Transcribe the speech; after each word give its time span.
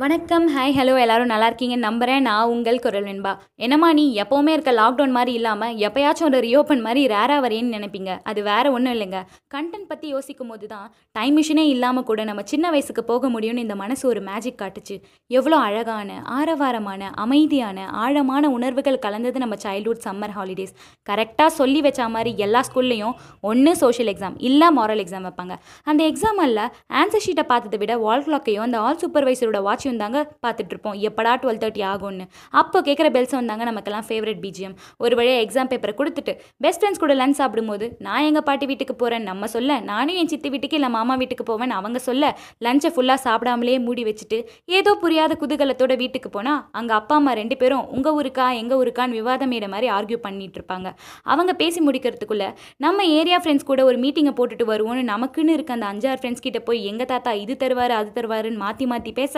வணக்கம். 0.00 0.44
Hi 0.56 0.74
hello 0.76 1.00
எல்லாரும் 1.00 1.26
நல்லா 1.26 1.48
இருக்கீங்கன்னு 1.50 1.86
நம்புறேன். 1.86 2.20
நான் 2.20 2.48
உங்கள் 2.48 2.78
குரல் 2.78 3.04
வெண்பா. 3.04 3.36
என்னம்மா 3.54 3.92
நீ 3.92 4.04
எப்போவுமே 4.22 4.48
இருக்க 4.48 4.72
லாக்டவுன் 4.72 5.10
மாதிரி 5.10 5.32
இல்லாமல் 5.32 5.74
எப்பயாச்சும் 5.86 6.22
ஒரு 6.22 6.38
ரீஓப்பன் 6.40 6.80
மாதிரி 6.80 7.14
ரேராக 7.14 7.40
வரேன்னு 7.44 7.74
நினைப்பீங்க. 7.76 8.20
அது 8.22 8.42
வேற 8.42 8.72
ஒன்றும் 8.72 8.94
இல்லைங்க. 8.94 9.18
கண்டென்ட் 9.54 9.88
பற்றி 9.88 10.08
யோசிக்கும் 10.08 10.48
போது 10.48 10.66
தான் 10.66 10.94
டைம் 11.12 11.36
மிஷினே 11.36 11.64
இல்லாமல் 11.74 12.04
கூட 12.04 12.24
நம்ம 12.24 12.42
சின்ன 12.44 12.70
வயசுக்கு 12.70 13.04
போக 13.04 13.30
முடியும்னு 13.30 13.64
இந்த 13.66 13.74
மனசு 13.74 14.08
ஒரு 14.08 14.20
மேஜிக் 14.20 14.58
காட்டுச்சு. 14.62 14.96
எவ்வளோ 15.26 15.56
அழகான 15.56 16.22
ஆரவாரமான 16.38 17.10
அமைதியான 17.14 17.86
ஆழமான 17.88 18.50
உணர்வுகள் 18.50 18.98
கலந்தது 18.98 19.38
நம்ம 19.38 19.58
சைல்ட்ஹுட் 19.66 20.02
சம்மர் 20.08 20.34
ஹாலிடேஸ் 20.38 20.74
கரெக்டாக 21.10 21.46
சொல்லி 21.46 21.80
வச்ச 21.80 22.08
மாதிரி 22.08 22.34
எல்லா 22.38 22.62
ஸ்கூல்லையும் 22.70 23.14
ஒன்று 23.40 23.76
சோஷியல் 23.76 24.14
எக்ஸாம் 24.14 24.34
இல்லை 24.38 24.70
மாரல் 24.76 25.04
எக்ஸாம் 25.04 25.28
வைப்பாங்க. 25.28 25.56
அந்த 25.84 26.04
எக்ஸாம் 26.04 26.42
அல்ல 26.46 26.72
ஆன்சர் 27.02 27.26
ஷீட்டை 27.28 27.42
பார்த்ததை 27.42 27.78
விட 27.78 27.98
வால் 27.98 28.26
கிளாக்கையும் 28.30 28.66
அந்த 28.70 28.78
ஆல் 28.78 29.00
சூப்பர்வைசரோட 29.04 29.62
வாட்ச் 29.62 29.80
தாங்க 29.82 30.18
பார்த்துட்டு 30.46 30.68
இருப்போம் 30.68 30.96
எப்படா 31.02 31.32
டுவெல் 31.42 31.60
தேர்ட்டி 31.62 31.82
ஆகும்னு. 31.82 32.24
அப்போ 32.52 32.78
கேட்குற 32.80 33.08
பெல்ஸ் 33.10 33.30
வந்தாங்க 33.30 33.64
நமக்கெல்லாம் 33.64 34.06
ஃபேவரட் 34.08 34.40
பிஜிஎம் 34.44 34.74
ஒரு 34.98 35.14
வழியாக 35.16 35.42
எக்ஸாம் 35.44 35.70
பேப்பரை 35.72 35.94
கொடுத்துட்டு 35.94 36.32
பெஸ்ட் 36.60 36.80
ஃப்ரெண்ட்ஸ் 36.80 37.00
கூட 37.00 37.14
லஞ்ச் 37.14 37.38
சாப்பிடும்போது 37.38 37.96
நான் 37.98 38.24
எங்கள் 38.24 38.42
பாட்டி 38.42 38.66
வீட்டுக்கு 38.66 38.96
போகிறேன் 38.96 39.24
நம்ம 39.24 39.46
சொல்ல 39.46 39.80
நானும் 39.80 40.16
என் 40.16 40.28
சித்தி 40.28 40.48
வீட்டுக்கு 40.48 40.76
இல்லை 40.76 40.90
மாமா 40.90 41.16
வீட்டுக்கு 41.16 41.44
போவேன் 41.44 41.70
அவங்க 41.70 41.98
சொல்ல 41.98 42.24
லஞ்சை 42.58 42.90
ஃபுல்லாக 42.90 43.20
சாப்பிடாமலே 43.24 43.78
மூடி 43.78 44.04
வச்சுட்டு 44.04 44.38
ஏதோ 44.68 44.94
புரியாத 44.94 45.36
குதூகலத்தோட 45.40 45.96
வீட்டுக்கு 45.96 46.30
போனால் 46.30 46.62
அங்கே 46.72 46.94
அப்பா 46.94 47.14
அம்மா 47.14 47.32
ரெண்டு 47.32 47.56
பேரும் 47.56 47.86
உங்கள் 47.88 48.14
ஊருக்கா 48.14 48.48
எங்கள் 48.52 48.78
ஊருக்கான்னு 48.78 49.14
விவாதம் 49.14 49.48
மேட 49.48 49.68
மாதிரி 49.68 49.88
ஆர்கியூ 49.92 50.18
பண்ணிட்டு 50.18 50.58
இருப்பாங்க 50.60 50.88
அவங்க 51.24 51.52
பேசி 51.54 51.80
முடிக்கிறதுக்குள்ள 51.80 52.46
நம்ம 52.76 53.04
ஏரியா 53.12 53.38
ஃப்ரெண்ட்ஸ் 53.42 53.64
கூட 53.64 53.84
ஒரு 53.84 53.98
மீட்டிங்கை 53.98 54.34
போட்டுட்டு 54.38 54.64
வருவோம்னு 54.64 55.04
நமக்குன்னு 55.12 55.54
இருக்க 55.54 55.72
அந்த 55.72 55.86
அஞ்சாறு 55.86 56.20
ஃப்ரெண்ட்ஸ் 56.20 56.42
கிட்ட 56.42 56.60
போய் 56.60 56.80
எங்கள் 56.84 57.06
தாத்தா 57.06 57.32
இது 57.42 57.56
தருவார் 57.56 57.92
அது 57.92 58.10
தருவாருன்னு 58.14 58.56
மாற்றி 58.56 58.86
மாற்றி 58.86 59.12
பேச 59.12 59.34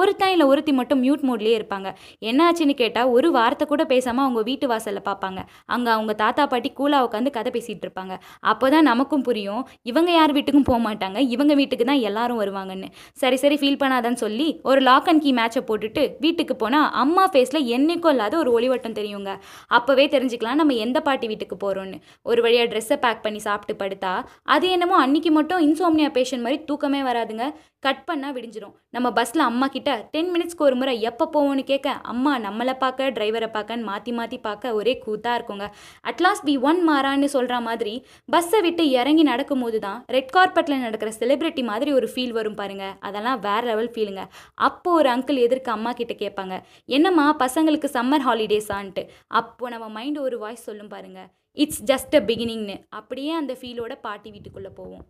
ஒருத்தன் 0.00 0.32
இல்லை 0.34 0.46
ஒருத்தி 0.52 0.72
மட்டும் 0.80 1.00
மியூட் 1.04 1.24
மோட்லேயே 1.28 1.56
இருப்பாங்க. 1.58 1.88
என்னாச்சுன்னு 2.30 2.76
கேட்டால் 2.82 3.10
ஒரு 3.16 3.30
வார்த்தை 3.38 3.66
கூட 3.72 3.84
பேசாமல் 3.92 4.24
அவங்க 4.26 4.42
வீட்டு 4.50 4.66
வாசலில் 4.72 5.04
பார்ப்பாங்க 5.08 5.40
அங்கே 5.76 5.90
அவங்க 5.96 6.14
தாத்தா 6.22 6.46
பாட்டி 6.52 6.72
கூலாக 6.78 7.06
உட்காந்து 7.08 7.30
கதை 7.38 7.52
பேசிகிட்டு 7.56 7.86
இருப்பாங்க. 7.88 8.14
அப்போ 8.52 8.66
தான் 8.74 8.88
நமக்கும் 8.90 9.24
புரியும் 9.28 9.62
இவங்க 9.92 10.10
யார் 10.18 10.34
வீட்டுக்கும் 10.38 10.68
போக 10.70 10.80
மாட்டாங்க 10.88 11.18
இவங்க 11.34 11.52
வீட்டுக்கு 11.60 11.86
தான் 11.90 12.02
எல்லாரும் 12.10 12.40
வருவாங்கன்னு. 12.42 12.90
சரி 13.22 13.38
சரி 13.44 13.58
ஃபீல் 13.62 13.80
பண்ணாதான்னு 13.82 14.22
சொல்லி 14.24 14.48
ஒரு 14.70 14.80
லாக் 14.88 15.10
அண்ட் 15.12 15.24
கீ 15.26 15.32
மேட்சை 15.40 15.62
போட்டுட்டு 15.70 16.04
வீட்டுக்கு 16.24 16.56
போனால் 16.62 16.88
அம்மா 17.04 17.26
ஃபேஸில் 17.34 17.68
என்னைக்கும் 17.76 18.14
இல்லாத 18.14 18.34
ஒரு 18.42 18.50
ஒளிவட்டம் 18.58 18.98
தெரியுங்க. 19.00 19.32
அப்போவே 19.78 20.06
தெரிஞ்சுக்கலாம் 20.14 20.60
நம்ம 20.62 20.74
எந்த 20.86 20.98
பாட்டி 21.08 21.26
வீட்டுக்கு 21.32 21.56
போகிறோன்னு 21.64 21.98
ஒரு 22.30 22.40
வழியாக 22.46 22.68
ட்ரெஸ்ஸை 22.72 22.98
பேக் 23.04 23.24
பண்ணி 23.26 23.40
சாப்பிட்டு 23.48 23.74
படுத்தா 23.82 24.12
அது 24.56 24.66
என்னமோ 24.76 24.98
அன்னைக்கு 25.04 25.32
மட்டும் 25.38 25.64
இன்சோம்னியா 25.68 26.10
பேஷண்ட் 26.18 26.44
மாதிரி 26.46 26.60
தூக்கமே 26.70 27.00
வராதுங்க. 27.08 27.46
கட் 27.86 28.04
பண்ணால் 28.08 28.34
விடிஞ்சிரும். 28.36 28.72
நம்ம 28.94 29.08
பஸ்ஸில் 29.16 29.42
அம்மா 29.48 29.66
கிட்ட 29.76 29.94
டென் 30.14 30.30
மினிட்ஸ்க்கு 30.34 30.66
ஒரு 30.68 30.78
முறை 30.80 30.94
எப்போ 31.10 31.24
போவோம்னு 31.34 31.64
கேட்க 31.70 31.88
அம்மா 32.12 32.34
நம்மளை 32.46 32.74
பார்க்க 32.82 33.10
டிரைவரை 33.16 33.50
பார்க்கன்னு 33.56 33.88
மாற்றி 33.90 34.12
மாற்றி 34.18 34.38
பார்க்க 34.46 34.74
ஒரே 34.80 34.94
கூத்தாக 35.06 35.36
இருக்குங்க. 35.38 35.66
அட்லாஸ்ட் 36.10 36.46
பி 36.48 36.54
ஒன் 36.68 36.80
மாறான்னு 36.88 37.28
சொல்கிற 37.36 37.56
மாதிரி 37.68 37.94
பஸ்ஸை 38.34 38.60
விட்டு 38.66 38.84
இறங்கி 39.00 39.24
நடக்கும்போது 39.30 39.78
தான் 39.86 39.98
ரெட் 40.16 40.32
கார்பெட்டில் 40.36 40.84
நடக்கிற 40.86 41.10
செலிப்ரிட்டி 41.20 41.64
மாதிரி 41.70 41.92
ஒரு 41.98 42.08
ஃபீல் 42.12 42.34
வரும் 42.38 42.58
பாருங்க. 42.60 42.84
அதெல்லாம் 43.08 43.40
வேற 43.46 43.62
லெவல் 43.70 43.92
ஃபீலுங்க 43.94 44.24
அப்போ 44.68 44.92
ஒரு 45.00 45.10
அங்கிள் 45.14 45.44
எதிர்க்க 45.46 45.76
அம்மா 45.78 45.92
கிட்ட 46.00 46.16
கேட்பாங்க 46.22 46.56
என்னம்மா 46.98 47.26
பசங்களுக்கு 47.44 47.90
சம்மர் 47.96 48.26
ஹாலிடேஸான்ட்டு 48.28 49.04
அப்போ 49.40 49.70
நம்ம 49.74 49.88
மைண்ட் 49.98 50.20
ஒரு 50.26 50.38
வாய்ஸ் 50.44 50.66
சொல்லும் 50.70 50.92
பாருங்க 50.94 51.20
இட்ஸ் 51.64 51.84
ஜஸ்ட் 51.90 52.16
அ 52.20 52.24
பிகினிங்னு 52.30 52.78
அப்படியே 53.00 53.34
அந்த 53.42 53.52
ஃபீலோட 53.60 53.94
பாட்டி 54.06 54.30
வீட்டுக்குள்ளே 54.34 54.72
போவோம். 54.80 55.04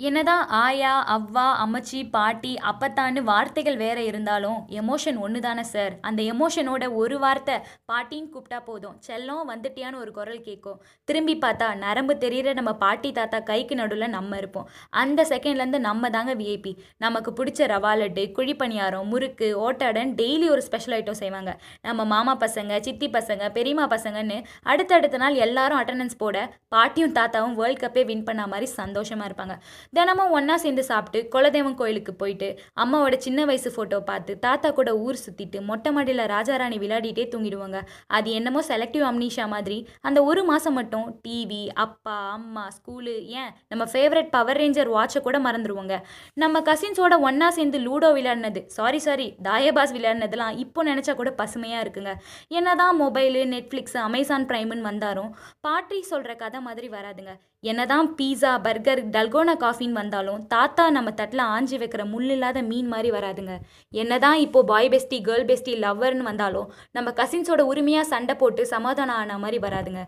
என்னதான் 0.00 0.42
ஆயா 0.56 0.90
அவ்வா 1.12 1.44
அம்மச்சி 1.62 1.98
பாட்டி 2.14 2.50
அப்பத்தான்னு 2.70 3.20
வார்த்தைகள் 3.28 3.76
வேற 3.82 3.98
இருந்தாலும் 4.08 4.58
எமோஷன் 4.80 5.18
ஒன்று 5.26 5.40
தானே 5.46 5.62
சார் 5.70 5.94
அந்த 6.08 6.20
எமோஷனோட 6.32 6.84
ஒரு 7.02 7.16
வார்த்தை 7.22 7.54
பாட்டின்னு 7.90 8.28
கூப்பிட்டா 8.34 8.58
போதும். 8.66 8.96
செல்லம் 9.06 9.48
வந்துட்டியான்னு 9.52 10.00
ஒரு 10.02 10.10
குரல் 10.18 10.42
கேட்கும் 10.48 10.80
திரும்பி 11.08 11.36
பார்த்தா 11.44 11.68
நரம்பு 11.84 12.16
தெரியிற 12.24 12.52
நம்ம 12.58 12.74
பாட்டி 12.82 13.12
தாத்தா 13.18 13.40
கைக்கு 13.50 13.78
நடுவில் 13.80 14.14
நம்ம 14.16 14.36
இருப்போம். 14.42 14.66
அந்த 15.02 15.26
செகண்ட்லேருந்து 15.32 15.80
நம்ம 15.88 16.10
தாங்க 16.16 16.34
விஐபி 16.42 16.72
நமக்கு 17.06 17.32
பிடிச்ச 17.38 17.70
ரவா 17.74 17.94
லட்டு 18.02 18.26
குழிப்பணியாரம் 18.40 19.08
முறுக்கு 19.14 19.48
ஓட்டாடன் 19.68 20.12
டெய்லி 20.20 20.46
ஒரு 20.56 20.64
ஸ்பெஷல் 20.68 20.98
ஐட்டம் 20.98 21.20
செய்வாங்க. 21.22 21.54
நம்ம 21.88 22.08
மாமா 22.12 22.36
பசங்க 22.44 22.80
சித்தி 22.88 23.10
பசங்க 23.18 23.50
பெரியம்மா 23.58 23.88
பசங்கன்னு 23.96 24.38
அடுத்தடுத்த 24.74 25.22
நாள் 25.24 25.40
எல்லாரும் 25.48 25.80
அட்டண்டன்ஸ் 25.80 26.20
போட 26.24 26.36
பாட்டியும் 26.76 27.16
தாத்தாவும் 27.20 27.58
வேர்ல்ட் 27.62 27.82
கப்பே 27.86 28.06
வின் 28.12 28.28
பண்ண 28.30 28.46
மாதிரி 28.54 28.70
சந்தோஷமாக 28.78 29.30
இருப்பாங்க. 29.30 29.56
தினமும் 29.92 30.30
ஒன்றா 30.30 30.56
சேர்ந்து 30.56 30.84
சாப்பிட்டு 30.84 31.20
குலதெய்வம் 31.34 31.78
கோயிலுக்கு 31.80 32.14
போயிட்டு 32.14 32.48
அம்மாவோட 32.82 33.16
சின்ன 33.16 33.44
வயசு 33.44 33.70
ஃபோட்டோ 33.74 33.98
பார்த்து 34.10 34.38
தாத்தா 34.38 34.70
கூட 34.70 34.90
ஊர் 34.96 35.18
சுற்றிட்டு 35.24 35.60
மொட்டை 35.60 35.92
மாடியில் 35.92 36.24
ராஜாராணி 36.34 36.78
விளையாடிட்டே 36.82 37.24
தூங்கிடுவாங்க. 37.34 37.80
அது 38.06 38.30
என்னமோ 38.30 38.62
செலக்டிவ் 38.68 39.04
அம்னிஷா 39.10 39.46
மாதிரி. 39.54 39.78
அந்த 40.00 40.18
ஒரு 40.24 40.44
மாதம் 40.44 40.76
மட்டும் 40.78 41.06
டிவி 41.24 41.62
அப்பா 41.84 42.16
அம்மா 42.36 42.64
ஸ்கூலு 42.76 43.14
ஏன்? 43.40 43.50
நம்ம 43.68 43.84
ஃபேவரட் 43.92 44.30
பவர் 44.36 44.60
ரேஞ்சர் 44.62 44.92
வாட்சை 44.96 45.22
கூட 45.26 45.38
மறந்துடுவோங்க 45.46 45.94
நம்ம 46.34 46.60
கசின்ஸோட 46.70 47.14
ஒன்றா 47.28 47.50
சேர்ந்து 47.50 47.78
லூடோ 47.86 48.10
விளையாடினது. 48.18 48.62
சாரி 48.78 48.98
சாரி 48.98 49.28
தாயபாஸ் 49.48 49.94
விளையாடினதெல்லாம் 49.96 50.56
இப்போ 50.64 50.82
நினச்சா 50.90 51.14
கூட 51.14 51.30
பசுமையாக 51.42 51.84
இருக்குங்க. 51.84 52.14
என்னதான் 52.48 52.96
மொபைலு 53.02 53.42
நெட்ஃப்ளிக்ஸ் 53.54 53.98
அமேசான் 54.06 54.48
ப்ரைம்னு 54.52 54.88
வந்தாலும் 54.90 55.30
பாட்டி 55.60 55.98
சொல்கிற 56.12 56.34
கதை 56.34 56.60
மாதிரி 56.60 56.88
வராதுங்க. 56.96 57.34
என்னதான் 57.60 58.08
பீஸா 58.18 58.50
பர்கர் 58.64 59.00
டல்கோனா 59.14 59.54
காஃபின்னு 59.76 60.00
வந்தாலும் 60.02 60.42
தாத்தா 60.52 60.84
நம்ம 60.96 61.08
தட்டில் 61.20 61.42
ஆஞ்சி 61.54 61.76
வைக்கிற 61.82 62.02
முள் 62.12 62.28
இல்லாத 62.34 62.58
மீன் 62.70 62.88
மாதிரி 62.92 63.10
வராதுங்க. 63.16 63.54
என்னதான் 64.02 64.38
இப்போ 64.44 64.60
பாய் 64.70 64.88
பெஸ்டி 64.94 65.18
கேர்ள் 65.28 65.48
பெஸ்டி 65.50 65.72
லவ்வர்னு 65.84 66.28
வந்தாலும் 66.30 66.68
நம்ம 66.96 67.08
கசின்ஸோட 67.20 67.62
உரிமையாக 67.72 68.10
சண்டை 68.12 68.34
போட்டு 68.42 68.62
சமாதானம் 68.74 69.18
ஆன 69.22 69.38
மாதிரி 69.44 69.60
வராதுங்க. 69.66 70.02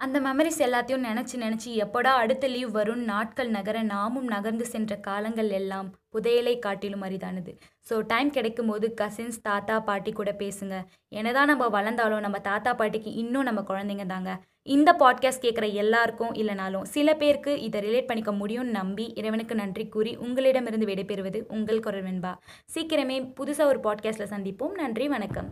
அந்த 0.00 0.20
மெமரிஸ் 0.20 0.60
எல்லாத்தையும் 0.64 1.06
நினச்சி 1.06 1.36
நினச்சி 1.42 1.70
எப்படா 1.84 2.10
அடுத்த 2.22 2.46
லீவ் 2.46 2.70
வரும் 2.70 3.00
நாட்கள் 3.04 3.48
நகர 3.48 3.82
நாமும் 3.82 4.24
நகர்ந்து 4.24 4.66
சென்ற 4.66 4.96
காலங்கள் 4.96 5.50
எல்லாம் 5.50 5.88
புதையலை 6.12 6.58
காட்டிலும் 6.58 7.02
அரிதானது. 7.02 7.52
ஸோ 7.88 8.00
டைம் 8.00 8.30
கிடைக்கும் 8.30 8.66
போது 8.66 8.94
கசின்ஸ் 9.00 9.40
தாத்தா 9.42 9.80
பாட்டி 9.80 10.12
கூட 10.12 10.32
பேசுங்க. 10.38 10.84
என்னதான் 11.08 11.46
நம்ம 11.46 11.68
வளர்ந்தாலும் 11.68 12.20
நம்ம 12.20 12.38
தாத்தா 12.38 12.74
பாட்டிக்கு 12.74 13.12
இன்னும் 13.12 13.42
நம்ம 13.42 13.60
குழந்தைங்க 13.60 14.06
தாங்க. 14.06 14.40
இந்த 14.62 14.96
பாட்காஸ்ட் 14.98 15.46
கேட்குற 15.46 15.72
எல்லாருக்கும் 15.72 16.34
இல்லைனாலும் 16.34 16.82
சில 16.82 17.14
பேருக்கு 17.14 17.60
இதை 17.60 17.80
ரிலேட் 17.80 18.06
பண்ணிக்க 18.06 18.32
முடியும்னு 18.32 18.78
நம்பி 18.80 19.12
இறைவனுக்கு 19.14 19.54
நன்றி 19.54 19.88
கூறி 19.88 20.16
உங்களிடமிருந்து 20.16 20.86
விடைபெறுவது 20.86 21.46
உங்கள் 21.48 21.80
குரல் 21.80 22.02
வெண்பா. 22.02 22.34
சீக்கிரமே 22.74 23.18
புதுசாக 23.40 23.64
ஒரு 23.64 23.80
பாட்காஸ்ட்டில் 23.80 24.34
சந்திப்போம். 24.36 24.70
நன்றி 24.72 25.08
வணக்கம். 25.08 25.50